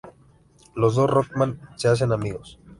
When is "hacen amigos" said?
1.87-2.57